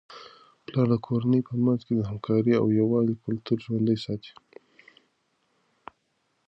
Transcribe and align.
پلار 0.65 0.87
د 0.91 0.95
کورنی 1.05 1.39
په 1.47 1.53
منځ 1.65 1.79
کي 1.87 1.93
د 1.95 2.01
همکارۍ 2.09 2.53
او 2.57 2.65
یووالي 2.79 3.15
کلتور 3.25 3.57
ژوندۍ 3.65 3.97
ساتي. 4.05 4.33